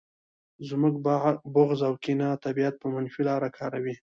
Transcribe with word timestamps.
زموږ 0.69 0.93
بغض 1.55 1.79
او 1.89 1.93
کینه 2.03 2.29
طبیعت 2.45 2.75
په 2.81 2.87
منفي 2.93 3.21
لاره 3.29 3.49
کاروي 3.57 3.95